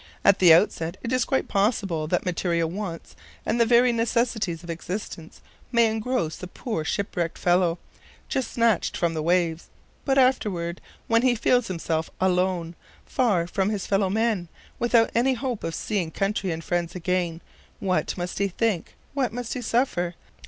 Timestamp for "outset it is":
0.51-1.25